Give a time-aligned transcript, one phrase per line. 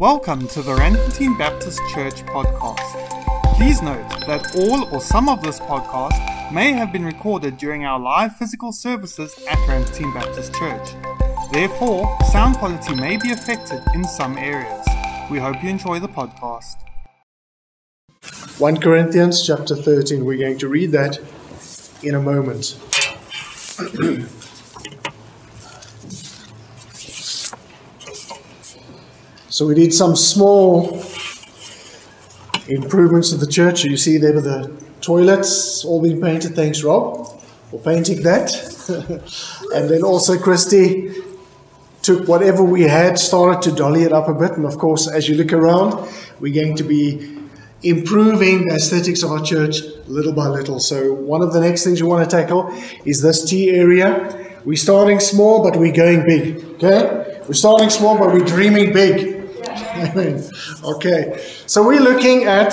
[0.00, 3.56] Welcome to the Randfontein Baptist Church podcast.
[3.56, 8.00] Please note that all or some of this podcast may have been recorded during our
[8.00, 10.94] live physical services at Randfontein Baptist Church.
[11.52, 14.86] Therefore, sound quality may be affected in some areas.
[15.30, 16.76] We hope you enjoy the podcast.
[18.58, 20.24] 1 Corinthians chapter 13.
[20.24, 21.18] We're going to read that
[22.02, 22.78] in a moment.
[29.60, 31.02] so we did some small
[32.66, 33.84] improvements to the church.
[33.84, 36.54] You see there were the toilets all been painted.
[36.56, 37.38] Thanks, Rob,
[37.70, 38.54] for painting that.
[39.74, 41.12] and then also Christy
[42.00, 44.52] took whatever we had, started to dolly it up a bit.
[44.52, 46.08] And of course, as you look around,
[46.40, 47.36] we're going to be
[47.82, 50.80] improving the aesthetics of our church little by little.
[50.80, 52.72] So, one of the next things we want to tackle
[53.04, 54.56] is this tea area.
[54.64, 56.64] We're starting small, but we're going big.
[56.82, 57.42] Okay?
[57.46, 59.39] We're starting small, but we're dreaming big.
[60.84, 61.44] Okay.
[61.66, 62.72] So, we're looking at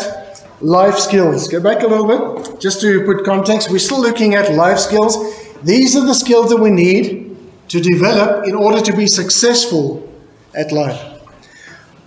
[0.61, 1.47] life skills.
[1.47, 3.69] Go back a little bit, just to put context.
[3.69, 5.17] We're still looking at life skills.
[5.63, 7.37] These are the skills that we need
[7.69, 10.07] to develop in order to be successful
[10.55, 10.99] at life.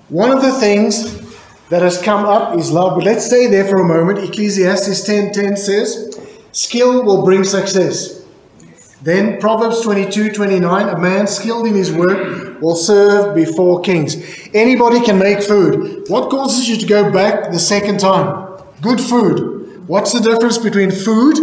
[0.09, 1.21] One of the things
[1.69, 2.97] that has come up is love.
[2.97, 4.19] But let's stay there for a moment.
[4.19, 6.19] Ecclesiastes 10:10 10, says,
[6.53, 8.20] "Skill will bring success."
[9.03, 14.17] Then Proverbs 22:29, "A man skilled in his work will serve before kings."
[14.53, 16.05] Anybody can make food.
[16.09, 18.47] What causes you to go back the second time?
[18.83, 19.37] Good food.
[19.87, 21.37] What's the difference between food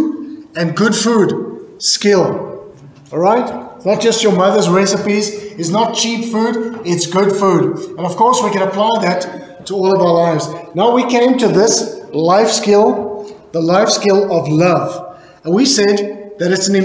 [0.56, 1.28] and good food?
[1.78, 2.22] Skill.
[3.12, 3.68] All right?
[3.84, 5.30] not just your mother's recipes.
[5.58, 6.80] It's not cheap food.
[6.84, 7.96] It's good food.
[7.96, 10.48] And of course, we can apply that to all of our lives.
[10.74, 15.18] Now we came to this life skill, the life skill of love.
[15.44, 16.76] And we said that it's an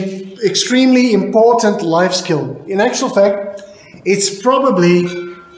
[0.46, 2.64] extremely important life skill.
[2.68, 3.62] In actual fact,
[4.06, 5.06] it's probably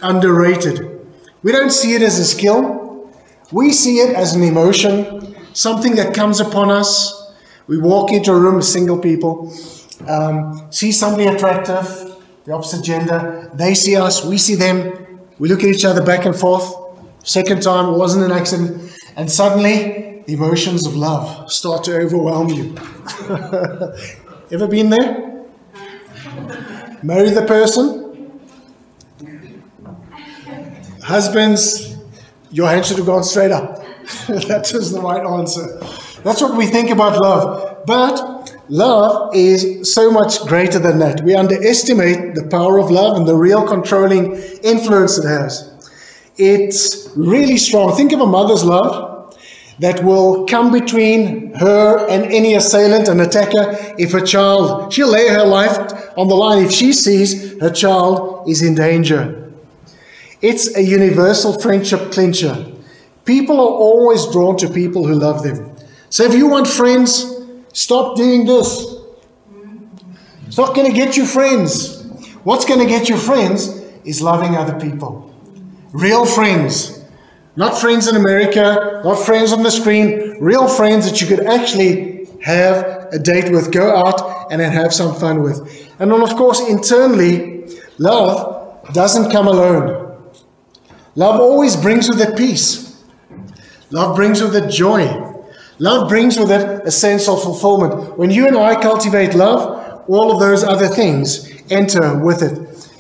[0.01, 1.07] underrated.
[1.43, 3.11] We don't see it as a skill.
[3.51, 7.33] We see it as an emotion, something that comes upon us.
[7.67, 9.51] We walk into a room with single people
[10.07, 15.63] um, see somebody attractive, the opposite gender, they see us, we see them, we look
[15.63, 16.73] at each other back and forth.
[17.23, 22.49] Second time, it wasn't an accident, and suddenly the emotions of love start to overwhelm
[22.49, 22.75] you.
[24.51, 25.45] Ever been there?
[27.03, 28.39] Marry the person?
[31.01, 31.95] Husbands,
[32.51, 33.77] your hand should have gone straight up.
[34.27, 35.79] that is the right answer.
[36.23, 37.85] That's what we think about love.
[37.85, 38.35] But
[38.67, 41.21] Love is so much greater than that.
[41.21, 44.33] We underestimate the power of love and the real controlling
[44.63, 45.71] influence it has.
[46.35, 47.95] It's really strong.
[47.95, 49.14] Think of a mother's love
[49.79, 55.27] that will come between her and any assailant and attacker if her child, she'll lay
[55.27, 55.77] her life
[56.17, 59.51] on the line if she sees her child is in danger.
[60.41, 62.71] It's a universal friendship clincher.
[63.25, 65.75] People are always drawn to people who love them.
[66.09, 67.35] So if you want friends,
[67.75, 68.95] Stop doing this.
[70.47, 72.05] It's not going to get you friends.
[72.45, 73.67] What's going to get you friends
[74.05, 75.29] is loving other people.
[75.91, 77.03] Real friends.
[77.55, 82.27] Not friends in America, not friends on the screen, real friends that you could actually
[82.43, 85.89] have a date with, go out and then have some fun with.
[85.99, 87.67] And then, of course, internally,
[87.97, 90.21] love doesn't come alone.
[91.15, 93.03] Love always brings with it peace.
[93.89, 95.05] Love brings with it joy.
[95.79, 98.17] Love brings with it a sense of fulfillment.
[98.17, 102.91] When you and I cultivate love, all of those other things enter with it.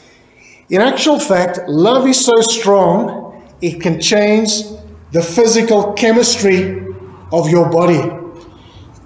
[0.69, 3.24] In actual fact, love is so strong,
[3.61, 4.63] it can change
[5.11, 6.85] the physical chemistry
[7.31, 8.01] of your body.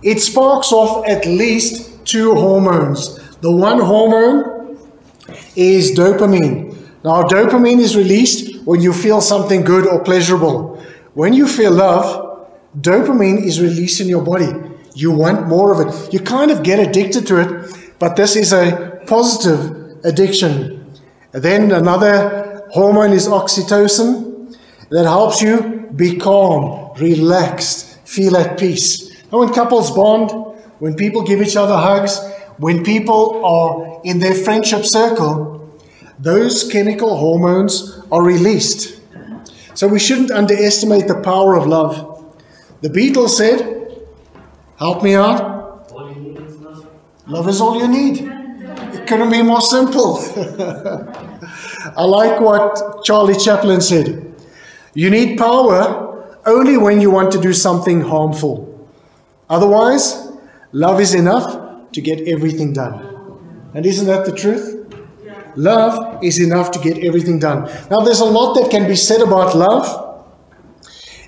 [0.01, 3.17] It sparks off at least two hormones.
[3.41, 4.77] The one hormone
[5.55, 6.75] is dopamine.
[7.03, 10.83] Now, dopamine is released when you feel something good or pleasurable.
[11.13, 12.29] When you feel love,
[12.77, 14.47] Dopamine is released in your body.
[14.93, 16.13] You want more of it.
[16.13, 20.75] You kind of get addicted to it, but this is a positive addiction.
[21.31, 24.28] then another hormone is oxytocin
[24.89, 29.09] that helps you be calm, relaxed, feel at peace.
[29.23, 30.31] And when couples bond,
[30.79, 32.19] when people give each other hugs,
[32.57, 35.69] when people are in their friendship circle,
[36.17, 38.99] those chemical hormones are released.
[39.75, 42.35] So we shouldn't underestimate the power of love.
[42.81, 43.77] The Beatles said,
[44.77, 45.91] Help me out.
[47.27, 48.21] Love is all you need.
[48.21, 50.17] It couldn't be more simple.
[51.95, 54.28] I like what Charlie Chaplin said.
[54.99, 58.53] You need power only when you want to do something harmful.
[59.49, 60.27] Otherwise,
[60.73, 62.97] love is enough to get everything done.
[63.73, 64.75] And isn't that the truth?
[65.55, 67.63] love is enough to get everything done.
[67.89, 69.85] Now, there's a lot that can be said about love.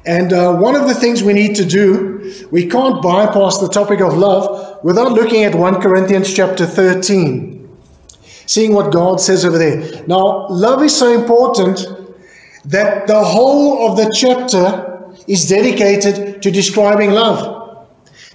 [0.06, 4.02] And uh, one of the things we need to do, we can't bypass the topic
[4.02, 7.70] of love without looking at 1 Corinthians chapter 13,
[8.48, 10.04] seeing what God says over there.
[10.08, 12.01] Now, love is so important
[12.66, 17.88] that the whole of the chapter is dedicated to describing love.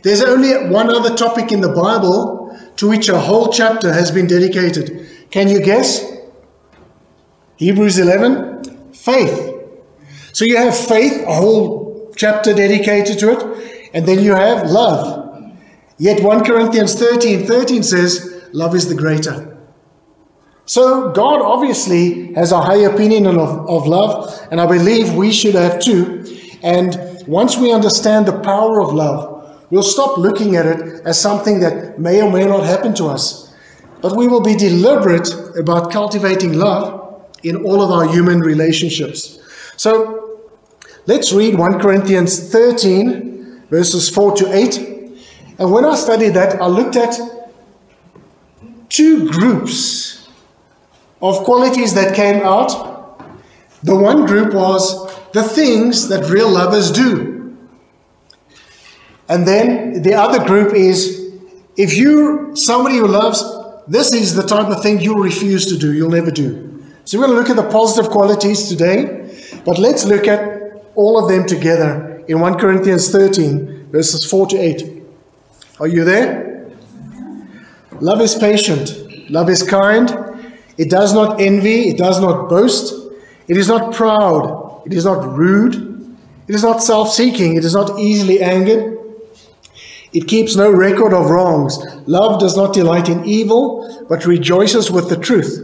[0.03, 4.27] There's only one other topic in the Bible to which a whole chapter has been
[4.27, 5.09] dedicated.
[5.31, 6.05] Can you guess?
[7.57, 9.55] Hebrews 11 faith.
[10.33, 15.55] So you have faith, a whole chapter dedicated to it, and then you have love.
[15.99, 19.56] Yet 1 Corinthians 13 13 says, Love is the greater.
[20.67, 25.55] So God obviously has a high opinion of, of love, and I believe we should
[25.55, 26.25] have too.
[26.63, 31.61] And once we understand the power of love, we'll stop looking at it as something
[31.61, 33.55] that may or may not happen to us.
[34.01, 39.39] But we will be deliberate about cultivating love in all of our human relationships.
[39.77, 40.27] So
[41.09, 44.79] Let's read 1 Corinthians 13, verses 4 to 8.
[45.61, 47.17] And when I studied that, I looked at
[48.89, 50.16] two groups
[51.23, 53.21] of qualities that came out.
[53.83, 57.57] The one group was the things that real lovers do.
[59.29, 61.33] And then the other group is
[61.77, 63.43] if you're somebody who loves,
[63.87, 66.85] this is the type of thing you'll refuse to do, you'll never do.
[67.05, 71.23] So we're going to look at the positive qualities today, but let's look at all
[71.23, 75.03] of them together in 1 Corinthians 13, verses 4 to 8.
[75.79, 76.71] Are you there?
[78.01, 80.36] Love is patient, love is kind,
[80.79, 82.95] it does not envy, it does not boast,
[83.49, 86.17] it is not proud, it is not rude,
[86.49, 88.99] it is not self seeking, it is not easily angered.
[90.13, 91.79] It keeps no record of wrongs.
[92.07, 95.63] Love does not delight in evil, but rejoices with the truth.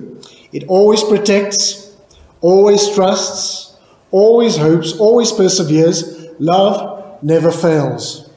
[0.53, 1.97] It always protects,
[2.41, 3.77] always trusts,
[4.11, 8.29] always hopes, always perseveres, love never fails.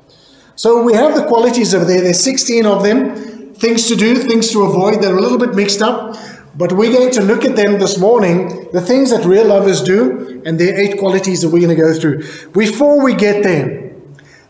[0.55, 2.01] So we have the qualities over there.
[2.01, 3.53] There's 16 of them.
[3.55, 5.01] Things to do, things to avoid.
[5.01, 6.15] They're a little bit mixed up.
[6.57, 10.41] But we're going to look at them this morning, the things that real lovers do,
[10.45, 12.23] and there are eight qualities that we're going to go through.
[12.51, 13.93] Before we get there,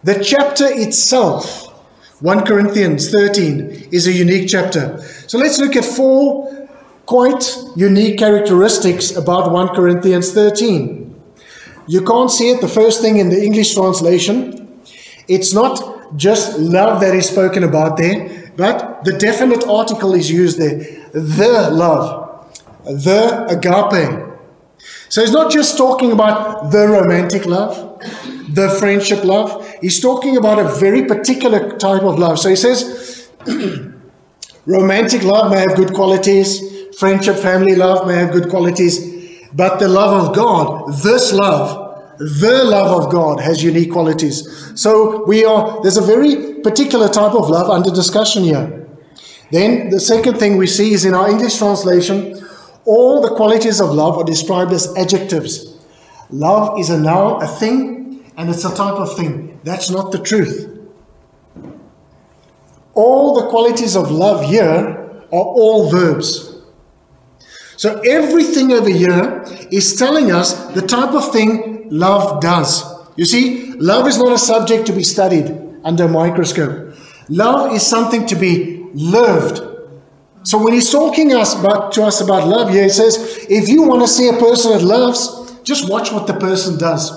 [0.03, 1.65] the chapter itself,
[2.21, 5.01] 1 Corinthians 13, is a unique chapter.
[5.27, 6.69] So let's look at four
[7.07, 11.05] quite unique characteristics about 1 Corinthians 13.
[11.87, 14.81] You can't see it, the first thing in the English translation.
[15.27, 20.57] It's not just love that is spoken about there, but the definite article is used
[20.59, 20.79] there.
[21.11, 22.47] The love,
[22.85, 24.35] the agape.
[25.09, 27.99] So he's not just talking about the romantic love,
[28.53, 29.65] the friendship love.
[29.81, 32.39] He's talking about a very particular type of love.
[32.39, 33.29] So he says,
[34.65, 39.15] romantic love may have good qualities, friendship, family love may have good qualities,
[39.53, 41.84] but the love of God, this love,
[42.17, 44.71] the love of God has unique qualities.
[44.79, 48.87] So we are, there's a very particular type of love under discussion here.
[49.51, 52.45] Then the second thing we see is in our English translation,
[52.85, 55.77] all the qualities of love are described as adjectives.
[56.29, 59.59] Love is a noun, a thing, and it's a type of thing.
[59.63, 60.71] That's not the truth.
[62.93, 66.55] All the qualities of love here are all verbs.
[67.77, 72.83] So everything over here is telling us the type of thing love does.
[73.15, 76.95] You see, love is not a subject to be studied under a microscope.
[77.29, 79.61] Love is something to be lived.
[80.43, 83.83] So when he's talking us about, to us about love here, he says, if you
[83.83, 87.11] want to see a person that loves, just watch what the person does.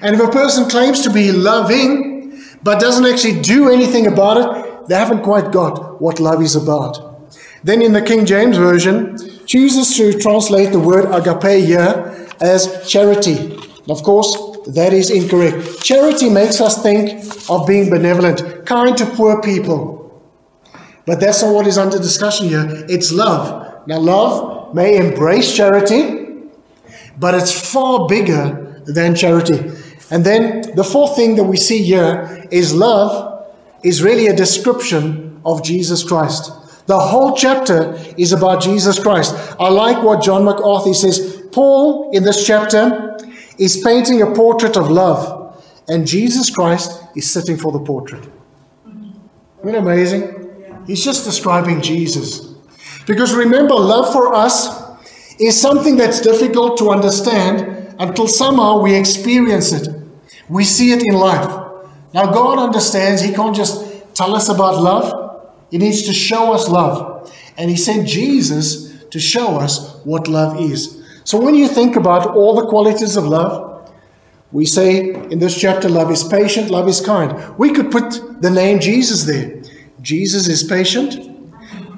[0.00, 4.88] And if a person claims to be loving, but doesn't actually do anything about it,
[4.88, 7.30] they haven't quite got what love is about.
[7.62, 13.58] Then in the King James Version, chooses to translate the word agape here as charity.
[13.90, 14.36] Of course,
[14.68, 15.82] that is incorrect.
[15.82, 19.98] Charity makes us think of being benevolent, kind to poor people.
[21.06, 22.66] But that's not what is under discussion here.
[22.88, 23.86] It's love.
[23.88, 26.44] Now, love may embrace charity,
[27.18, 29.58] but it's far bigger than charity.
[30.10, 33.46] And then the fourth thing that we see here is love
[33.82, 36.52] is really a description of Jesus Christ.
[36.86, 39.34] The whole chapter is about Jesus Christ.
[39.58, 41.40] I like what John MacArthur says.
[41.52, 43.18] Paul, in this chapter,
[43.60, 48.26] is painting a portrait of love, and Jesus Christ is sitting for the portrait.
[49.62, 50.82] Isn't amazing?
[50.86, 52.54] He's just describing Jesus.
[53.06, 54.90] Because remember, love for us
[55.38, 59.88] is something that's difficult to understand until somehow we experience it.
[60.48, 61.48] We see it in life.
[62.14, 65.50] Now, God understands, He can't just tell us about love.
[65.70, 67.32] He needs to show us love.
[67.56, 70.99] And he sent Jesus to show us what love is.
[71.24, 73.90] So when you think about all the qualities of love,
[74.52, 77.56] we say in this chapter, love is patient, love is kind.
[77.56, 79.62] We could put the name Jesus there.
[80.02, 81.30] Jesus is patient,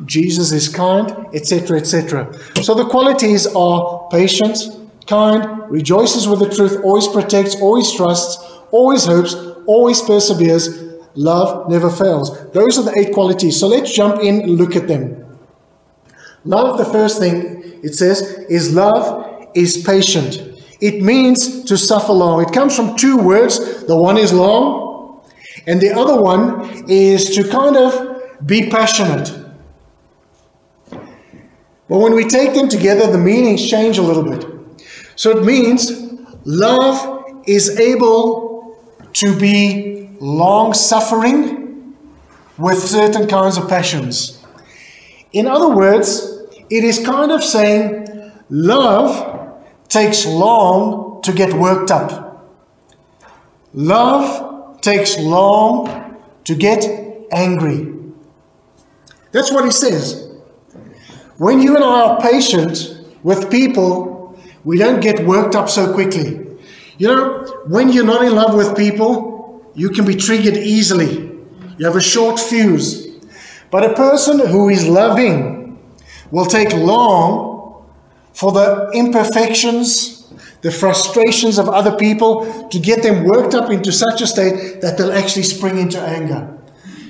[0.07, 2.33] Jesus is kind, etc., etc.
[2.62, 4.69] So the qualities are patience,
[5.07, 8.37] kind, rejoices with the truth, always protects, always trusts,
[8.71, 9.35] always hopes,
[9.67, 10.69] always perseveres,
[11.14, 12.50] love never fails.
[12.50, 13.59] Those are the eight qualities.
[13.59, 15.22] So let's jump in and look at them.
[16.44, 20.40] Love, the first thing it says, is love is patient.
[20.80, 22.42] It means to suffer long.
[22.42, 23.84] It comes from two words.
[23.84, 25.25] The one is long,
[25.66, 29.32] and the other one is to kind of be passionate.
[30.90, 34.46] But when we take them together, the meanings change a little bit.
[35.14, 35.92] So it means
[36.44, 38.76] love is able
[39.12, 41.94] to be long suffering
[42.58, 44.41] with certain kinds of passions.
[45.33, 52.47] In other words, it is kind of saying love takes long to get worked up.
[53.75, 56.85] Love takes long to get
[57.31, 57.93] angry.
[59.33, 60.31] That's what he says.
[61.39, 66.47] When you and I are patient with people, we don't get worked up so quickly.
[66.99, 71.31] You know, when you're not in love with people, you can be triggered easily.
[71.79, 73.01] You have a short fuse.
[73.73, 75.62] But a person who is loving,
[76.33, 77.85] will take long
[78.33, 84.23] for the imperfections, the frustrations of other people to get them worked up into such
[84.23, 86.59] a state that they'll actually spring into anger.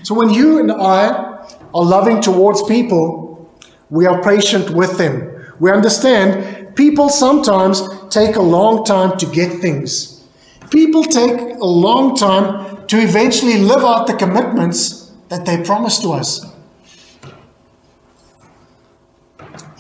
[0.03, 3.51] So when you and I are loving towards people,
[3.91, 5.47] we are patient with them.
[5.61, 10.25] We understand people sometimes take a long time to get things.
[10.71, 16.13] People take a long time to eventually live out the commitments that they promise to
[16.13, 16.52] us.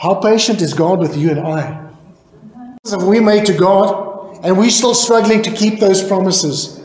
[0.02, 1.88] How patient is God with you and I?
[2.90, 6.85] Have we made to God and we're still struggling to keep those promises?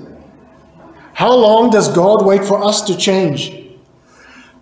[1.16, 3.60] How long does God wait for us to change?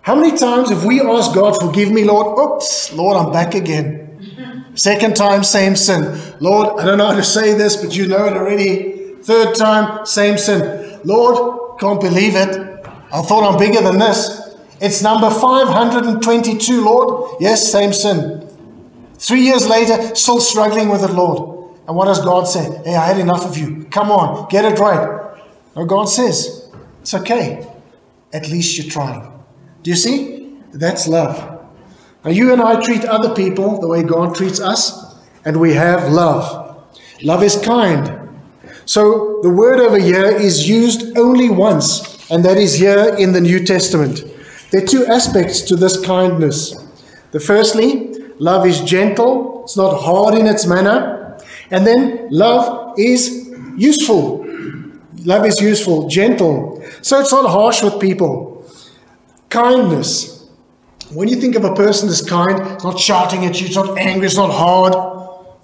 [0.00, 2.38] How many times have we asked God, forgive me, Lord?
[2.38, 4.72] Oops, Lord, I'm back again.
[4.74, 6.18] Second time, same sin.
[6.40, 9.16] Lord, I don't know how to say this, but you know it already.
[9.20, 10.98] Third time, same sin.
[11.04, 12.56] Lord, can't believe it.
[13.12, 14.56] I thought I'm bigger than this.
[14.80, 17.36] It's number 522, Lord.
[17.38, 18.45] Yes, same sin.
[19.18, 21.56] Three years later, still struggling with it, Lord.
[21.86, 22.64] And what does God say?
[22.84, 23.84] Hey, I had enough of you.
[23.90, 25.38] Come on, get it right.
[25.74, 26.70] No, God says,
[27.00, 27.66] it's okay.
[28.32, 29.32] At least you're trying.
[29.82, 30.58] Do you see?
[30.72, 31.64] That's love.
[32.24, 36.10] Now, you and I treat other people the way God treats us, and we have
[36.10, 36.84] love.
[37.22, 38.28] Love is kind.
[38.84, 43.40] So, the word over here is used only once, and that is here in the
[43.40, 44.24] New Testament.
[44.72, 46.74] There are two aspects to this kindness.
[47.30, 51.38] The firstly, Love is gentle, it's not hard in its manner.
[51.70, 54.44] And then love is useful.
[55.24, 56.84] Love is useful, gentle.
[57.02, 58.64] So it's not harsh with people.
[59.48, 60.48] Kindness.
[61.12, 63.98] When you think of a person that's kind, it's not shouting at you, it's not
[63.98, 64.92] angry, it's not hard,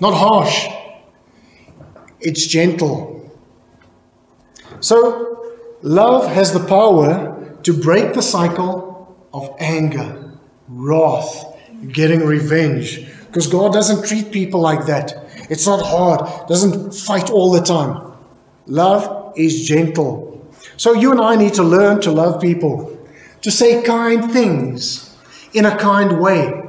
[0.00, 0.68] not harsh.
[2.20, 3.30] It's gentle.
[4.80, 10.38] So, love has the power to break the cycle of anger,
[10.68, 11.51] wrath,
[11.90, 13.06] getting revenge.
[13.26, 15.14] Because God doesn't treat people like that.
[15.50, 18.12] It's not hard, doesn't fight all the time.
[18.66, 20.46] Love is gentle.
[20.76, 22.98] So you and I need to learn to love people,
[23.40, 25.16] to say kind things
[25.52, 26.62] in a kind way,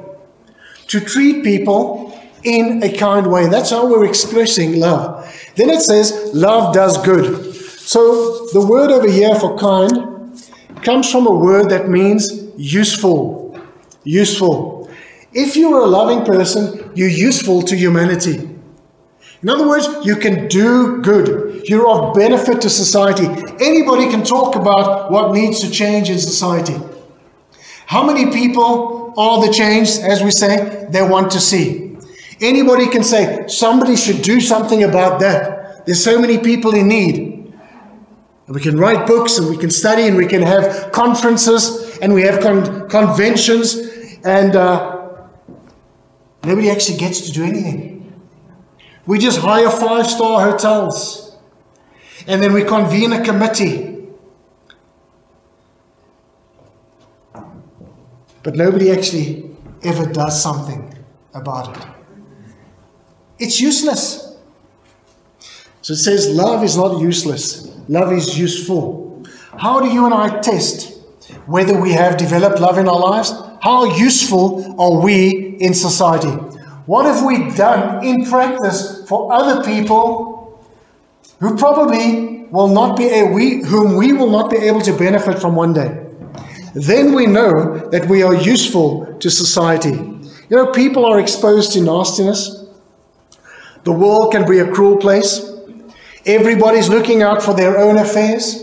[0.88, 3.48] to treat people in a kind way.
[3.48, 5.30] That's how we're expressing love.
[5.56, 7.56] Then it says, love does good.
[7.56, 10.42] So the word over here for kind
[10.82, 13.60] comes from a word that means useful.
[14.04, 14.83] Useful.
[15.34, 18.50] If you are a loving person, you're useful to humanity.
[19.42, 21.68] In other words, you can do good.
[21.68, 23.26] You're of benefit to society.
[23.60, 26.78] Anybody can talk about what needs to change in society.
[27.86, 31.98] How many people are the change, as we say, they want to see?
[32.40, 35.86] Anybody can say, somebody should do something about that.
[35.86, 37.54] There's so many people in need.
[38.48, 42.14] And we can write books and we can study and we can have conferences and
[42.14, 43.78] we have con- conventions
[44.24, 44.93] and uh,
[46.44, 48.22] Nobody actually gets to do anything.
[49.06, 51.38] We just hire five star hotels
[52.28, 54.08] and then we convene a committee.
[58.44, 60.94] But nobody actually ever does something
[61.34, 61.84] about it.
[63.40, 64.36] It's useless.
[65.82, 69.26] So it says love is not useless, love is useful.
[69.58, 70.93] How do you and I test
[71.46, 73.34] whether we have developed love in our lives?
[73.64, 76.28] how useful are we in society?
[76.86, 80.62] What have we done in practice for other people
[81.40, 85.40] who probably will not be a, we, whom we will not be able to benefit
[85.40, 86.06] from one day?
[86.76, 89.94] Then we know that we are useful to society.
[90.50, 92.66] You know, people are exposed to nastiness.
[93.86, 95.40] The world can be a cruel place.
[96.26, 98.63] Everybody's looking out for their own affairs.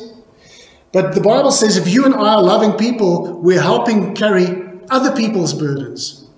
[0.92, 5.14] But the Bible says if you and I are loving people, we're helping carry other
[5.14, 6.28] people's burdens,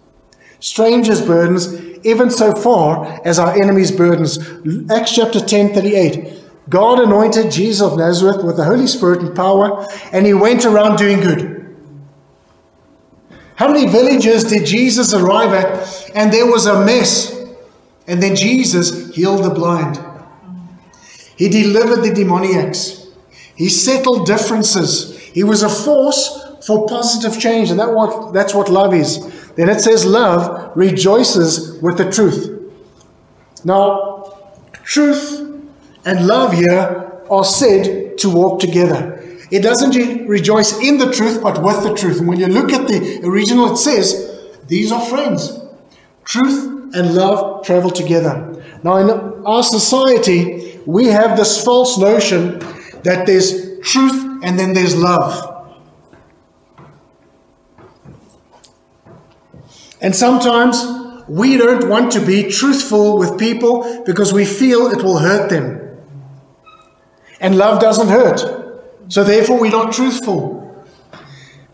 [0.60, 1.72] strangers' burdens,
[2.04, 4.38] even so far as our enemies' burdens.
[4.90, 6.40] Acts chapter 10 38.
[6.68, 10.96] God anointed Jesus of Nazareth with the Holy Spirit and power, and he went around
[10.96, 11.52] doing good.
[13.56, 17.38] How many villages did Jesus arrive at and there was a mess?
[18.06, 20.00] And then Jesus healed the blind.
[21.36, 23.01] He delivered the demoniacs.
[23.56, 25.18] He settled differences.
[25.18, 29.50] He was a force for positive change, and that what, that's what love is.
[29.54, 32.72] Then it says, Love rejoices with the truth.
[33.64, 34.38] Now,
[34.84, 35.40] truth
[36.04, 39.18] and love here are said to walk together.
[39.50, 42.20] It doesn't rejoice in the truth, but with the truth.
[42.20, 45.58] And when you look at the original, it says, These are friends.
[46.24, 48.64] Truth and love travel together.
[48.82, 52.60] Now, in our society, we have this false notion
[53.02, 55.48] that there's truth and then there's love.
[60.00, 60.84] And sometimes
[61.28, 65.78] we don't want to be truthful with people because we feel it will hurt them.
[67.40, 68.40] And love doesn't hurt.
[69.08, 70.60] So therefore, we're not truthful.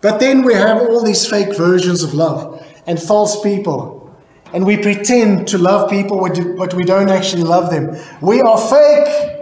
[0.01, 4.17] But then we have all these fake versions of love and false people.
[4.53, 6.21] And we pretend to love people,
[6.57, 7.97] but we don't actually love them.
[8.21, 9.38] We are fake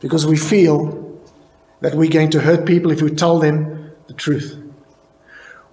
[0.00, 1.20] because we feel
[1.80, 4.56] that we're going to hurt people if we tell them the truth.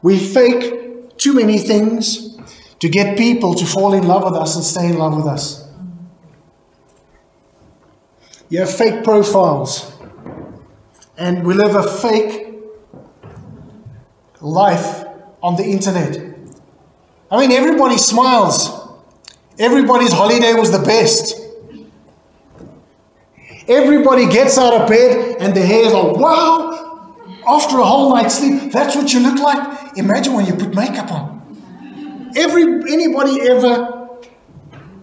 [0.02, 2.38] We fake too many things
[2.80, 5.68] to get people to fall in love with us and stay in love with us.
[8.50, 9.92] You have fake profiles,
[11.18, 12.54] and we live a fake
[14.42, 15.04] life
[15.42, 16.36] on the internet.
[17.32, 18.70] I mean, everybody smiles.
[19.58, 21.45] Everybody's holiday was the best.
[23.68, 27.16] Everybody gets out of bed and the hair is like, wow,
[27.48, 29.98] after a whole night's sleep, that's what you look like.
[29.98, 32.32] Imagine when you put makeup on.
[32.36, 34.10] Every anybody ever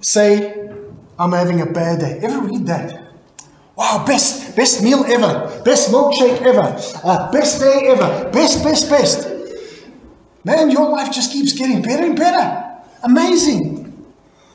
[0.01, 0.70] say,
[1.18, 2.20] I'm having a bad day?
[2.22, 3.03] Ever read that?
[3.75, 9.29] Wow, best best meal ever, best milkshake ever, uh, best day ever, best best best.
[10.44, 12.81] Man, your life just keeps getting better and better.
[13.03, 14.05] Amazing.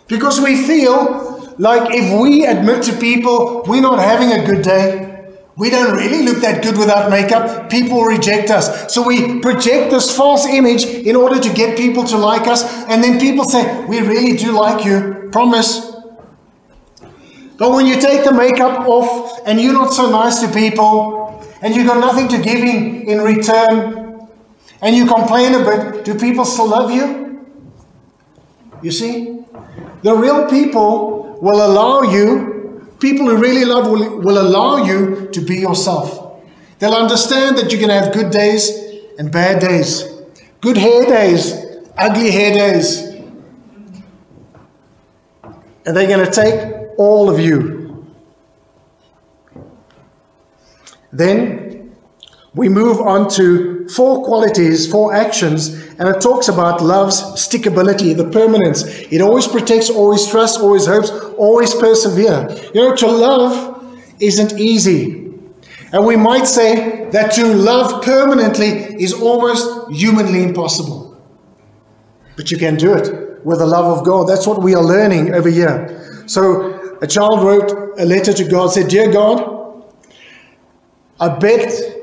[0.07, 5.07] Because we feel like if we admit to people we're not having a good day,
[5.57, 7.69] we don't really look that good without makeup.
[7.71, 8.93] People reject us.
[8.93, 12.63] So we project this false image in order to get people to like us.
[12.87, 15.29] And then people say, We really do like you.
[15.31, 15.93] Promise.
[17.57, 21.75] But when you take the makeup off and you're not so nice to people and
[21.75, 24.29] you've got nothing to give in, in return
[24.79, 27.47] and you complain a bit, do people still love you?
[28.83, 29.43] You see?
[30.03, 32.57] The real people will allow you
[32.99, 36.41] People who really love will, will allow you to be yourself.
[36.79, 38.71] They'll understand that you're going to have good days
[39.19, 40.03] and bad days,
[40.61, 41.53] good hair days,
[41.97, 43.01] ugly hair days.
[45.85, 48.05] And they're going to take all of you.
[51.11, 51.66] Then
[52.57, 58.29] we move on to four qualities, four actions, and it talks about love's stickability, the
[58.29, 58.83] permanence.
[59.11, 62.49] It always protects, always trusts, always hopes, always persevere.
[62.73, 65.31] You know, to love isn't easy.
[65.93, 68.69] And we might say that to love permanently
[69.01, 71.15] is almost humanly impossible.
[72.35, 74.27] But you can do it with the love of God.
[74.27, 76.25] That's what we are learning over here.
[76.27, 79.85] So a child wrote a letter to God, said, Dear God,
[81.19, 81.96] I bet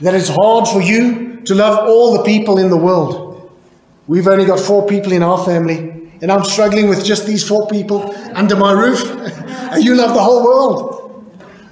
[0.00, 3.50] that it's hard for you to love all the people in the world.
[4.06, 5.78] We've only got four people in our family,
[6.20, 9.02] and I'm struggling with just these four people under my roof.
[9.72, 10.96] and you love the whole world.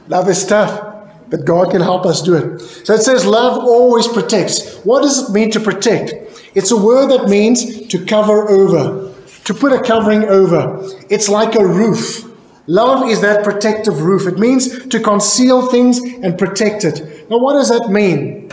[0.09, 2.61] Love is tough, but God can help us do it.
[2.61, 4.79] So it says, Love always protects.
[4.79, 6.13] What does it mean to protect?
[6.55, 9.13] It's a word that means to cover over,
[9.45, 10.81] to put a covering over.
[11.11, 12.31] It's like a roof.
[12.67, 14.27] Love is that protective roof.
[14.27, 17.29] It means to conceal things and protect it.
[17.29, 18.51] Now, what does that mean?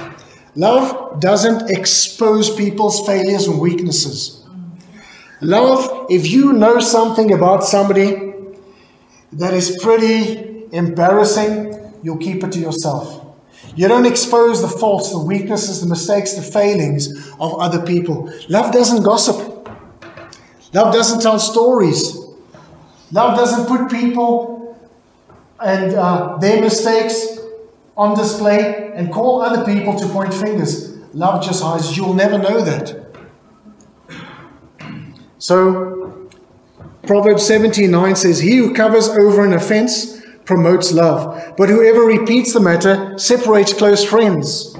[0.56, 4.46] Love doesn't expose people's failures and weaknesses.
[5.40, 8.34] Love, if you know something about somebody
[9.32, 13.20] that is pretty embarrassing, you'll keep it to yourself.
[13.76, 18.32] You don't expose the faults, the weaknesses, the mistakes, the failings of other people.
[18.50, 19.38] Love doesn't gossip.
[20.74, 22.21] Love doesn't tell stories.
[23.12, 24.78] Love doesn't put people
[25.60, 27.40] and uh, their mistakes
[27.98, 30.98] on display and call other people to point fingers.
[31.14, 31.96] Love just hides.
[31.96, 33.02] You'll never know that.
[35.38, 36.30] So,
[37.04, 42.60] Proverbs 17:9 says, He who covers over an offense promotes love, but whoever repeats the
[42.60, 44.76] matter separates close friends.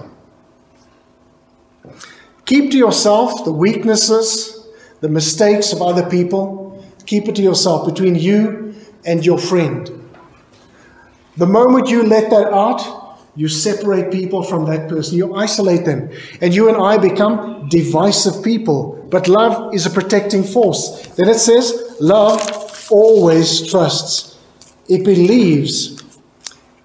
[2.46, 4.68] Keep to yourself the weaknesses,
[5.00, 6.71] the mistakes of other people.
[7.06, 9.90] Keep it to yourself between you and your friend.
[11.38, 16.12] The moment you let that out, you separate people from that person, you isolate them,
[16.42, 19.08] and you and I become divisive people.
[19.10, 21.08] But love is a protecting force.
[21.16, 24.38] Then it says, Love always trusts,
[24.90, 26.02] it believes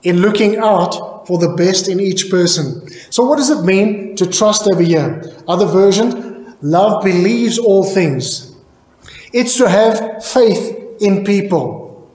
[0.04, 2.88] in looking out for the best in each person.
[3.10, 5.22] So, what does it mean to trust over here?
[5.48, 8.55] Other version, love believes all things.
[9.38, 10.64] It's to have faith
[11.00, 12.10] in people,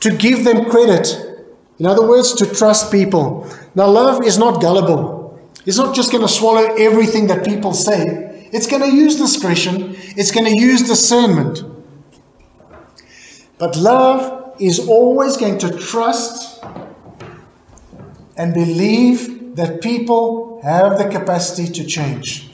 [0.00, 1.30] to give them credit
[1.80, 3.50] in other words, to trust people.
[3.74, 5.40] Now, love is not gullible.
[5.64, 8.48] It's not just going to swallow everything that people say.
[8.52, 9.96] It's going to use discretion.
[9.96, 11.64] It's going to use discernment.
[13.56, 16.62] But love is always going to trust
[18.36, 22.49] and believe that people have the capacity to change.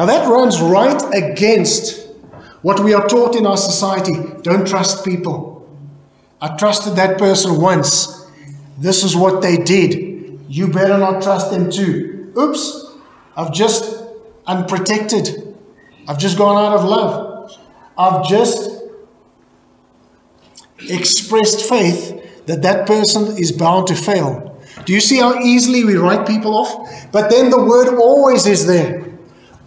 [0.00, 2.08] Now, that runs right against
[2.62, 4.14] what we are taught in our society.
[4.40, 5.68] Don't trust people.
[6.40, 8.26] I trusted that person once.
[8.78, 10.40] This is what they did.
[10.48, 12.32] You better not trust them too.
[12.34, 12.96] Oops,
[13.36, 14.02] I've just
[14.46, 15.54] unprotected.
[16.08, 17.60] I've just gone out of love.
[17.98, 18.70] I've just
[20.88, 24.58] expressed faith that that person is bound to fail.
[24.86, 27.12] Do you see how easily we write people off?
[27.12, 29.09] But then the word always is there.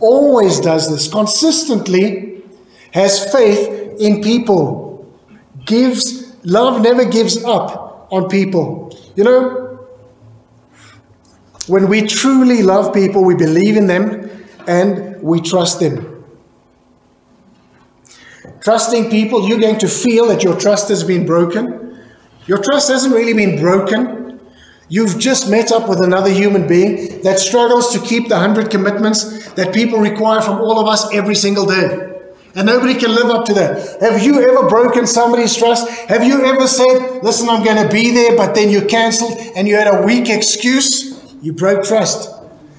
[0.03, 1.07] Always does this.
[1.07, 2.43] Consistently
[2.91, 5.09] has faith in people.
[5.65, 8.97] Gives Love never gives up on people.
[9.15, 9.87] You know,
[11.67, 14.29] when we truly love people, we believe in them
[14.67, 16.25] and we trust them.
[18.59, 22.01] Trusting people, you're going to feel that your trust has been broken.
[22.45, 24.22] Your trust hasn't really been broken.
[24.89, 29.51] You've just met up with another human being that struggles to keep the hundred commitments
[29.53, 32.09] that people require from all of us every single day.
[32.55, 33.99] And nobody can live up to that.
[34.01, 35.89] Have you ever broken somebody's trust?
[36.07, 39.67] Have you ever said, listen, I'm going to be there, but then you cancelled and
[39.67, 41.19] you had a weak excuse?
[41.41, 42.29] You broke trust.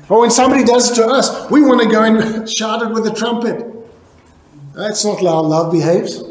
[0.09, 3.07] Or when somebody does it to us, we want to go and shout it with
[3.07, 3.67] a trumpet.
[4.75, 6.23] That's not how love behaves.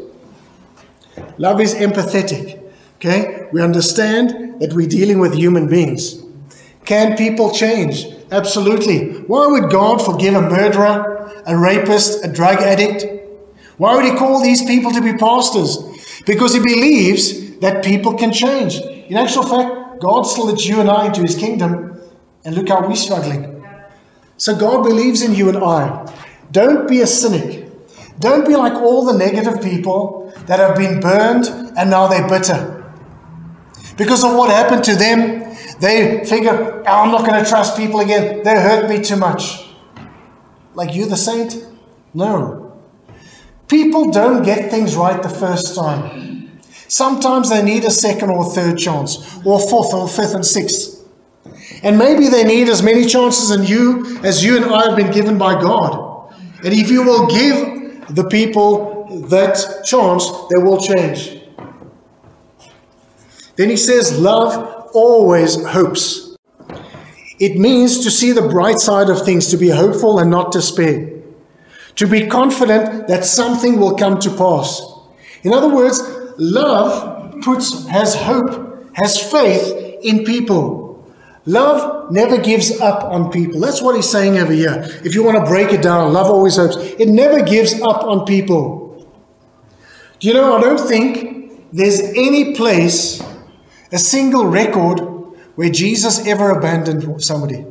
[1.36, 2.63] Love is empathetic.
[3.04, 3.48] Okay?
[3.52, 6.22] We understand that we're dealing with human beings.
[6.86, 8.06] Can people change?
[8.30, 9.18] Absolutely.
[9.26, 13.04] Why would God forgive a murderer, a rapist, a drug addict?
[13.76, 15.78] Why would he call these people to be pastors?
[16.24, 18.76] Because he believes that people can change.
[18.80, 22.00] In actual fact, God still lets you and I into his kingdom,
[22.44, 23.64] and look how we're struggling.
[24.38, 26.10] So God believes in you and I.
[26.50, 27.68] Don't be a cynic.
[28.18, 32.73] Don't be like all the negative people that have been burned and now they're bitter.
[33.96, 38.00] Because of what happened to them, they figure, oh, I'm not going to trust people
[38.00, 38.42] again.
[38.42, 39.68] They hurt me too much.
[40.74, 41.64] Like you, the saint?
[42.12, 42.80] No.
[43.68, 46.60] People don't get things right the first time.
[46.88, 51.06] Sometimes they need a second or third chance, or fourth or fifth and sixth.
[51.82, 55.10] And maybe they need as many chances in you as you and I have been
[55.12, 56.32] given by God.
[56.64, 61.43] And if you will give the people that chance, they will change.
[63.56, 66.36] Then he says, Love always hopes.
[67.40, 71.14] It means to see the bright side of things, to be hopeful and not despair
[71.96, 74.82] to be confident that something will come to pass.
[75.42, 76.00] In other words,
[76.38, 80.82] love puts has hope, has faith in people.
[81.46, 83.60] Love never gives up on people.
[83.60, 84.82] That's what he's saying over here.
[85.04, 86.76] If you want to break it down, love always hopes.
[86.76, 89.06] It never gives up on people.
[90.20, 93.22] Do you know, I don't think there's any place,
[93.94, 94.98] a single record,
[95.54, 97.64] where Jesus ever abandoned somebody.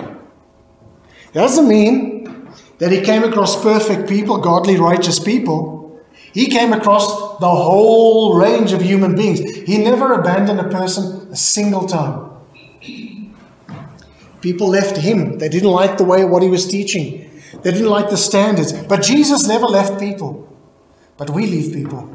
[0.00, 6.02] It doesn't mean that he came across perfect people, godly, righteous people.
[6.32, 9.40] He came across the whole range of human beings.
[9.40, 12.30] He never abandoned a person a single time.
[14.40, 15.38] People left him.
[15.38, 17.30] They didn't like the way what he was teaching.
[17.62, 18.72] They didn't like the standards.
[18.72, 20.48] But Jesus never left people.
[21.16, 22.13] But we leave people.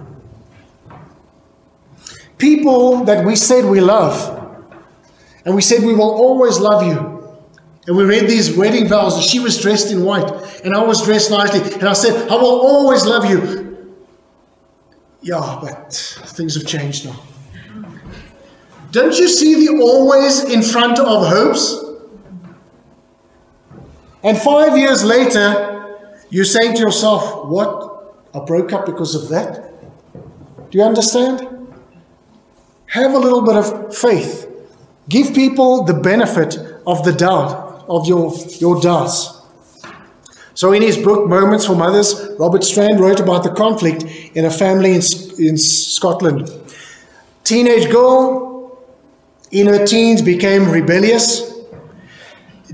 [2.40, 4.38] People that we said we love,
[5.46, 7.20] and we said we will always love you.
[7.88, 10.30] And we read these wedding vows, and she was dressed in white,
[10.64, 13.96] and I was dressed nicely, and I said, I will always love you.
[15.22, 17.20] Yeah, but things have changed now.
[18.92, 21.84] Don't you see the always in front of hopes?
[24.24, 25.98] And five years later,
[26.30, 27.88] you're saying to yourself, What?
[28.34, 29.74] I broke up because of that?
[30.70, 31.59] Do you understand?
[32.90, 34.48] Have a little bit of faith.
[35.08, 39.40] Give people the benefit of the doubt, of your, your doubts.
[40.56, 44.52] So, in his book, Moments for Mothers, Robert Strand wrote about the conflict in a
[44.52, 45.02] family in,
[45.38, 46.52] in Scotland.
[47.44, 48.78] Teenage girl
[49.52, 51.54] in her teens became rebellious,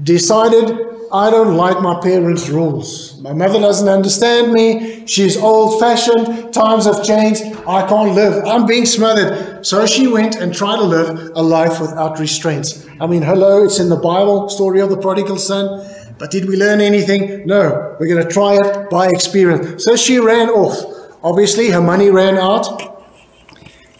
[0.02, 3.20] decided I don't like my parents' rules.
[3.22, 5.06] My mother doesn't understand me.
[5.08, 6.54] She's old fashioned.
[6.54, 7.44] Times have changed.
[7.68, 8.46] I can't live.
[8.46, 9.66] I'm being smothered.
[9.66, 12.86] So she went and tried to live a life without restraints.
[13.00, 15.90] I mean, hello, it's in the Bible, story of the prodigal son.
[16.18, 17.46] But did we learn anything?
[17.46, 17.96] No.
[18.00, 19.84] We're going to try it by experience.
[19.84, 20.78] So she ran off.
[21.24, 22.94] Obviously, her money ran out.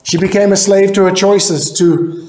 [0.04, 2.25] She became a slave to her choices, to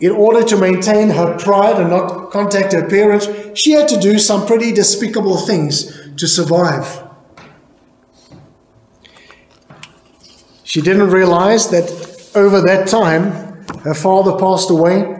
[0.00, 4.18] in order to maintain her pride and not contact her parents, she had to do
[4.18, 7.06] some pretty despicable things to survive.
[10.64, 11.90] She didn't realize that
[12.34, 15.16] over that time, her father passed away,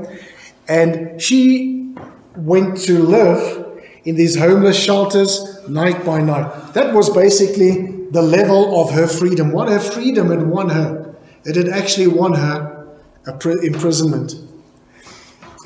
[0.68, 1.94] and she
[2.36, 3.66] went to live
[4.04, 6.72] in these homeless shelters night by night.
[6.72, 9.52] That was basically the level of her freedom.
[9.52, 11.14] What her freedom had won her.
[11.44, 12.86] It had actually won her
[13.62, 14.34] imprisonment.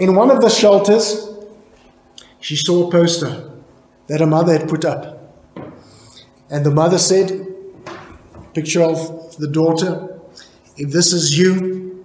[0.00, 1.28] In one of the shelters,
[2.40, 3.48] she saw a poster
[4.08, 5.32] that her mother had put up.
[6.50, 7.46] And the mother said,
[8.54, 10.18] picture of the daughter,
[10.76, 12.04] if this is you,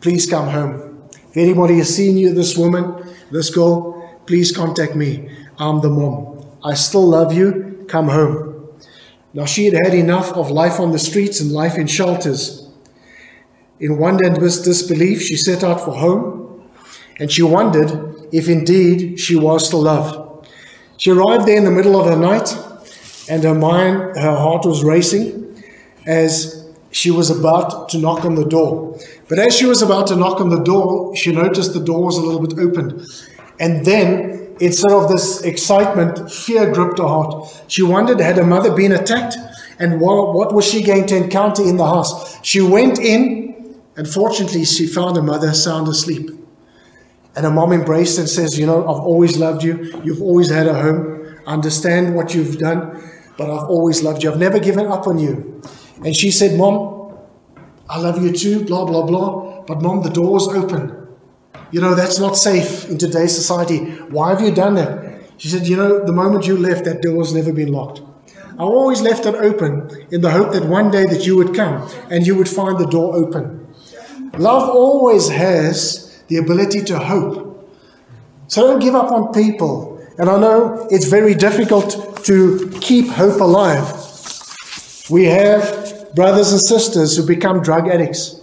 [0.00, 1.06] please come home.
[1.30, 5.30] If anybody has seen you, this woman, this girl, please contact me.
[5.58, 6.46] I'm the mom.
[6.64, 7.84] I still love you.
[7.88, 8.68] Come home.
[9.34, 12.70] Now, she had had enough of life on the streets and life in shelters.
[13.78, 16.41] In wonder and disbelief, she set out for home
[17.22, 17.90] and she wondered
[18.32, 20.48] if indeed she was still loved.
[20.96, 22.52] She arrived there in the middle of the night,
[23.30, 25.62] and her mind, her heart was racing
[26.04, 28.98] as she was about to knock on the door.
[29.28, 32.18] But as she was about to knock on the door, she noticed the door was
[32.18, 33.06] a little bit open.
[33.60, 37.64] And then, instead of this excitement, fear gripped her heart.
[37.68, 39.36] She wondered, had her mother been attacked?
[39.78, 42.44] And what, what was she going to encounter in the house?
[42.44, 46.41] She went in, and fortunately, she found her mother sound asleep.
[47.34, 50.00] And her mom embraced and says, You know, I've always loved you.
[50.04, 51.38] You've always had a home.
[51.46, 53.02] I understand what you've done,
[53.36, 54.30] but I've always loved you.
[54.30, 55.62] I've never given up on you.
[56.04, 57.16] And she said, Mom,
[57.88, 59.62] I love you too, blah, blah, blah.
[59.62, 60.98] But mom, the door's open.
[61.70, 63.78] You know, that's not safe in today's society.
[64.10, 65.22] Why have you done that?
[65.38, 68.02] She said, You know, the moment you left, that door door's never been locked.
[68.58, 71.88] I always left it open in the hope that one day that you would come
[72.10, 73.66] and you would find the door open.
[74.38, 76.01] Love always has
[76.32, 77.70] the ability to hope.
[78.48, 80.00] So don't give up on people.
[80.16, 83.84] And I know it's very difficult to keep hope alive.
[85.10, 88.40] We have brothers and sisters who become drug addicts,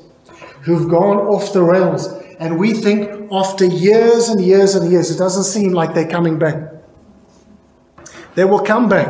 [0.62, 2.08] who've gone off the rails.
[2.40, 6.38] And we think after years and years and years, it doesn't seem like they're coming
[6.38, 6.72] back.
[8.36, 9.10] They will come back.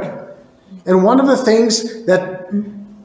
[0.85, 2.38] And one of the things that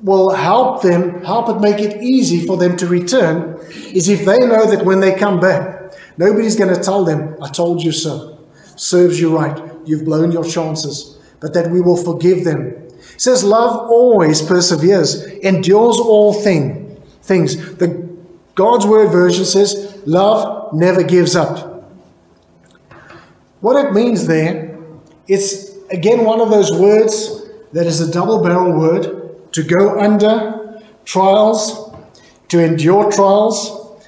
[0.04, 4.38] will help them, help it make it easy for them to return, is if they
[4.38, 8.38] know that when they come back, nobody's going to tell them, I told you so.
[8.76, 9.58] Serves you right.
[9.86, 11.18] You've blown your chances.
[11.40, 12.66] But that we will forgive them.
[12.66, 17.76] It says, Love always perseveres, endures all thing, things.
[17.76, 18.06] The
[18.54, 21.90] God's Word version says, Love never gives up.
[23.60, 24.78] What it means there,
[25.28, 29.23] it's again one of those words that is a double barrel word
[29.54, 31.94] to go under trials,
[32.48, 34.00] to endure trials.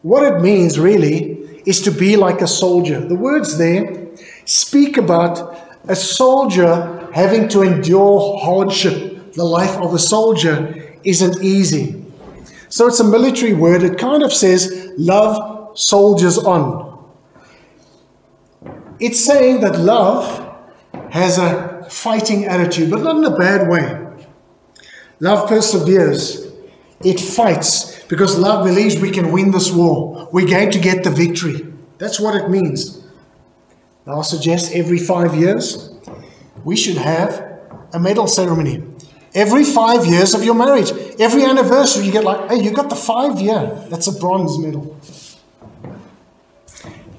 [0.00, 2.98] What it means really is to be like a soldier.
[2.98, 4.08] The words there
[4.46, 5.54] speak about
[5.86, 9.34] a soldier having to endure hardship.
[9.34, 12.02] The life of a soldier isn't easy.
[12.70, 13.82] So it's a military word.
[13.82, 17.04] It kind of says, love soldiers on.
[18.98, 20.24] It's saying that love
[21.10, 24.07] has a fighting attitude, but not in a bad way.
[25.20, 26.46] Love perseveres.
[27.04, 30.28] It fights because love believes we can win this war.
[30.32, 31.66] We're going to get the victory.
[31.98, 33.04] That's what it means.
[34.06, 35.92] Now, I suggest every five years
[36.64, 37.60] we should have
[37.92, 38.82] a medal ceremony.
[39.34, 42.96] Every five years of your marriage, every anniversary, you get like, hey, you got the
[42.96, 43.84] five year.
[43.88, 44.98] That's a bronze medal.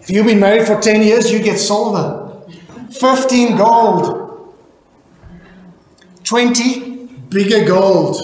[0.02, 2.42] If you've been married for 10 years, you get silver.
[2.92, 4.56] 15 gold.
[6.24, 6.89] 20
[7.30, 8.18] bigger gold.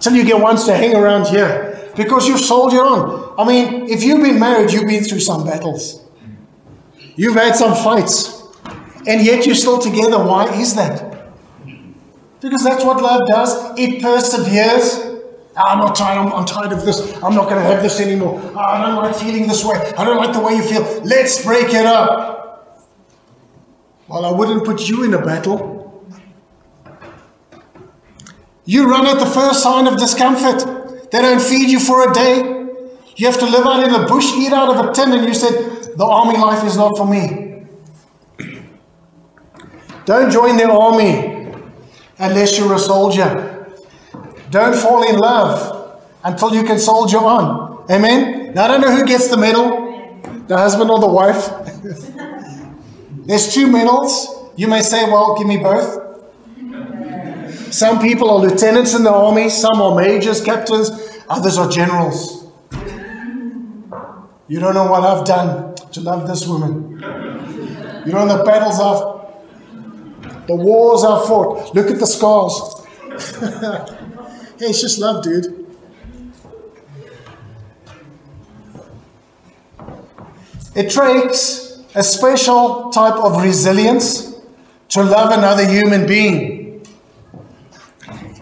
[0.00, 3.34] Till you get ones to hang around here because you've soldiered on.
[3.38, 6.04] I mean, if you've been married, you've been through some battles.
[7.16, 8.42] You've had some fights.
[9.06, 10.18] And yet you're still together.
[10.18, 11.32] Why is that?
[12.40, 13.78] Because that's what love does.
[13.78, 15.20] It perseveres.
[15.56, 16.18] Ah, I'm not tired.
[16.18, 17.00] I'm, I'm tired of this.
[17.22, 18.40] I'm not going to have this anymore.
[18.42, 19.76] Oh, I don't like feeling this way.
[19.96, 20.82] I don't like the way you feel.
[21.04, 22.88] Let's break it up.
[24.08, 25.71] Well, I wouldn't put you in a battle.
[28.64, 31.10] You run at the first sign of discomfort.
[31.10, 32.62] They don't feed you for a day.
[33.16, 35.34] You have to live out in the bush, eat out of a tin, and you
[35.34, 37.64] said, The army life is not for me.
[40.06, 41.52] Don't join the army
[42.18, 43.68] unless you're a soldier.
[44.50, 47.84] Don't fall in love until you can soldier on.
[47.90, 48.54] Amen?
[48.54, 51.50] Now, I don't know who gets the medal, the husband or the wife.
[53.26, 54.28] There's two medals.
[54.56, 56.11] You may say, well, give me both.
[57.72, 60.90] Some people are lieutenants in the army, some are majors, captains,
[61.28, 62.46] others are generals.
[64.46, 67.00] You don't know what I've done to love this woman.
[68.04, 69.12] You don't know the battles I've
[70.46, 71.74] the wars are fought.
[71.74, 72.84] Look at the scars.
[74.58, 75.66] hey, it's just love, dude.
[80.74, 84.34] It takes a special type of resilience
[84.90, 86.51] to love another human being.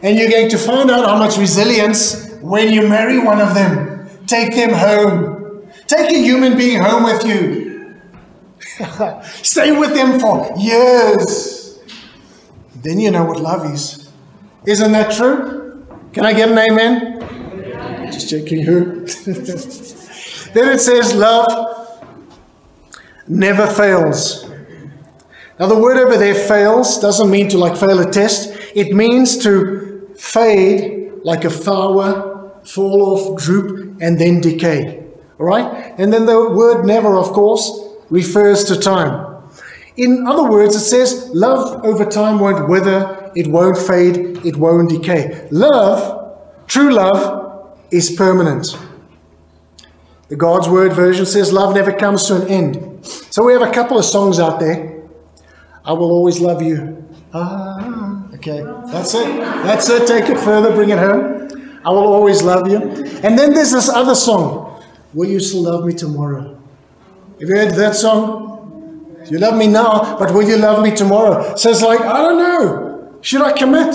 [0.03, 4.09] And you're going to find out how much resilience when you marry one of them.
[4.27, 5.69] Take them home.
[5.87, 8.01] Take a human being home with you.
[9.43, 11.79] Stay with them for years.
[12.77, 14.11] Then you know what love is.
[14.67, 15.87] Isn't that true?
[16.13, 18.11] Can I get an amen?
[18.11, 19.05] Just checking who.
[20.55, 21.71] then it says, love
[23.29, 24.49] never fails.
[25.59, 28.57] Now, the word over there, fails, doesn't mean to like fail a test.
[28.75, 29.90] It means to
[30.21, 35.03] fade like a flower, fall off, droop, and then decay.
[35.39, 35.95] All right?
[35.99, 39.43] And then the word never, of course, refers to time.
[39.97, 44.91] In other words, it says love over time won't wither, it won't fade, it won't
[44.91, 45.49] decay.
[45.51, 48.79] Love, true love, is permanent.
[50.29, 53.05] The God's Word version says love never comes to an end.
[53.05, 55.03] So we have a couple of songs out there.
[55.85, 57.05] I will always love you.
[57.33, 57.90] Ah,
[58.41, 59.41] okay, that's it.
[59.65, 60.07] That's it.
[60.07, 61.81] Take it further, bring it home.
[61.85, 62.79] I will always love you.
[63.23, 64.83] And then there's this other song.
[65.13, 66.59] Will you still love me tomorrow?
[67.41, 68.49] Have you heard that song?
[69.31, 71.55] You love me now, but will you love me tomorrow?
[71.57, 73.19] So it's like, I don't know.
[73.21, 73.95] Should I commit?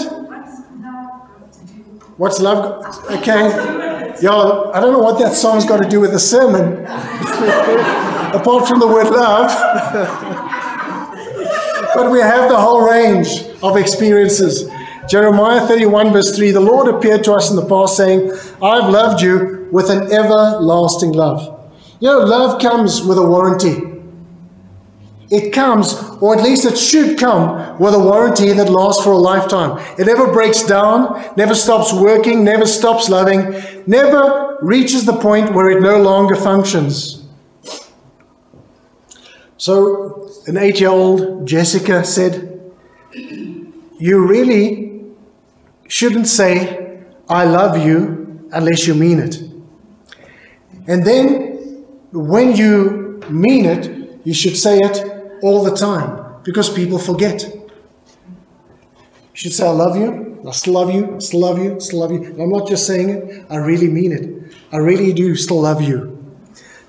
[2.18, 2.86] What's love?
[3.12, 4.16] Okay.
[4.22, 6.86] Y'all, I don't know what that song's got to do with the sermon,
[8.34, 9.52] apart from the word love.
[11.96, 14.70] but we have the whole range of experiences.
[15.08, 18.32] Jeremiah 31, verse 3 The Lord appeared to us in the past, saying,
[18.62, 21.70] I've loved you with an everlasting love.
[22.00, 23.96] You know, love comes with a warranty.
[25.32, 29.18] It comes, or at least it should come, with a warranty that lasts for a
[29.18, 29.84] lifetime.
[29.98, 35.70] It never breaks down, never stops working, never stops loving, never reaches the point where
[35.72, 37.24] it no longer functions.
[39.58, 42.62] So, an eight year old Jessica said,
[43.14, 45.02] You really
[45.88, 49.42] shouldn't say, I love you, unless you mean it.
[50.88, 57.00] And then, when you mean it, you should say it all the time because people
[57.00, 57.44] forget.
[57.44, 57.62] You
[59.34, 62.00] should say, I love you, I still love you, I still love you, I still
[62.00, 62.24] love you.
[62.24, 64.54] And I'm not just saying it, I really mean it.
[64.72, 66.12] I really do still love you.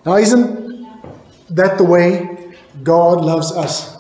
[0.05, 0.87] Now, isn't
[1.51, 2.36] that the way
[2.83, 3.97] God loves us?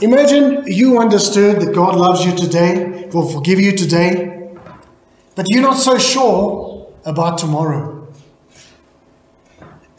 [0.00, 4.50] Imagine you understood that God loves you today, will forgive you today,
[5.34, 8.08] but you're not so sure about tomorrow.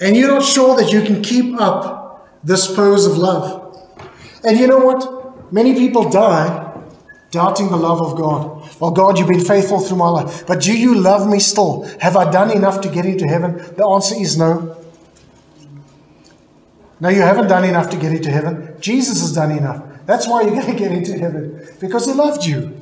[0.01, 3.77] And you're not sure that you can keep up this pose of love.
[4.43, 5.53] And you know what?
[5.53, 6.71] Many people die
[7.31, 8.69] doubting the love of God.
[8.79, 11.83] Well, God, you've been faithful through my life, but do you love me still?
[11.99, 13.57] Have I done enough to get into heaven?
[13.75, 14.82] The answer is no.
[17.03, 18.77] No, you haven't done enough to get into heaven.
[18.79, 19.83] Jesus has done enough.
[20.05, 22.81] That's why you're going to get into heaven, because He loved you.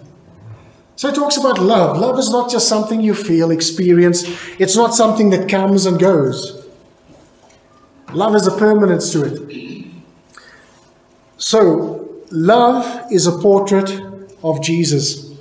[0.95, 1.97] So it talks about love.
[1.97, 4.23] Love is not just something you feel, experience,
[4.59, 6.67] it's not something that comes and goes.
[8.13, 9.87] Love has a permanence to it.
[11.37, 13.89] So, love is a portrait
[14.43, 15.31] of Jesus.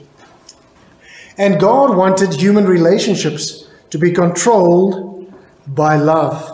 [1.36, 5.30] And God wanted human relationships to be controlled
[5.66, 6.49] by love.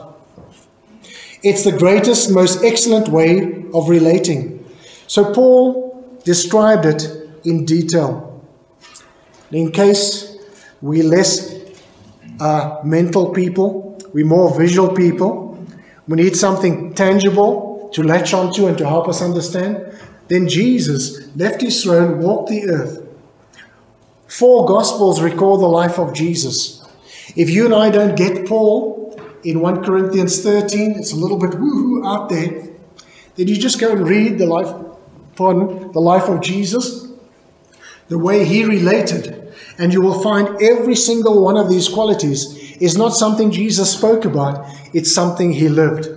[1.48, 4.68] It's the greatest, most excellent way of relating.
[5.06, 7.08] So Paul described it
[7.44, 8.42] in detail.
[9.52, 10.36] In case
[10.82, 11.54] we less
[12.40, 15.64] uh, mental people, we're more visual people,
[16.08, 19.96] we need something tangible to latch onto and to help us understand.
[20.26, 23.06] Then Jesus left his throne, walked the earth.
[24.26, 26.84] Four Gospels record the life of Jesus.
[27.36, 28.95] If you and I don't get Paul
[29.46, 32.68] in 1 Corinthians 13, it's a little bit woohoo out there,
[33.36, 34.74] then you just go and read the life,
[35.36, 37.06] pardon, the life of Jesus,
[38.08, 42.98] the way he related, and you will find every single one of these qualities is
[42.98, 46.08] not something Jesus spoke about, it's something he lived.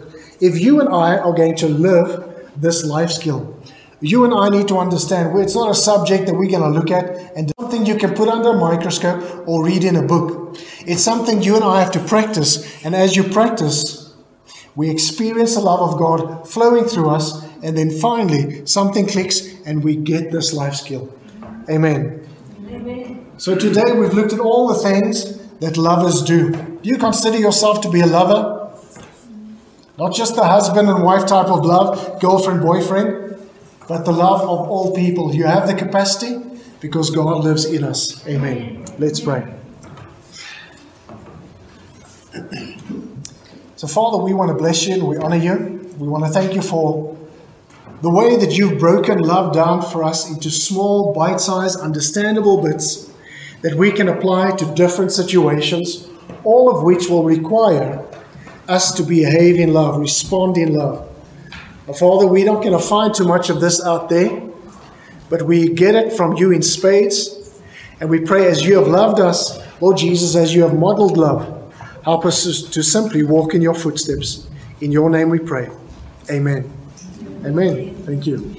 [0.42, 3.59] If you and I are going to live this life skill,
[4.02, 6.70] you and I need to understand where it's not a subject that we're going to
[6.70, 10.58] look at and something you can put under a microscope or read in a book.
[10.86, 12.84] It's something you and I have to practice.
[12.86, 14.14] And as you practice,
[14.76, 17.44] we experience the love of God flowing through us.
[17.62, 21.14] And then finally, something clicks and we get this life skill.
[21.70, 22.26] Amen.
[22.70, 23.32] Amen.
[23.38, 26.52] So today we've looked at all the things that lovers do.
[26.52, 28.56] Do you consider yourself to be a lover?
[29.98, 33.30] Not just the husband and wife type of love, girlfriend, boyfriend
[33.90, 35.34] but the love of all people.
[35.34, 36.40] You have the capacity
[36.80, 38.26] because God lives in us.
[38.28, 38.86] Amen.
[39.00, 39.52] Let's pray.
[43.76, 45.92] So, Father, we want to bless you and we honor you.
[45.98, 47.18] We want to thank you for
[48.04, 53.12] the way that you've broken love down for us into small, bite sized, understandable bits
[53.64, 56.08] that we can apply to different situations,
[56.44, 58.06] all of which will require
[58.68, 61.09] us to behave in love, respond in love.
[61.94, 64.42] Father, we're not going to find too much of this out there,
[65.30, 67.36] but we get it from you in spades.
[68.00, 71.74] And we pray as you have loved us, Lord Jesus, as you have modeled love,
[72.04, 74.48] help us to simply walk in your footsteps.
[74.82, 75.70] In your name we pray.
[76.30, 76.72] Amen.
[77.46, 77.96] Amen.
[78.06, 78.56] Thank you.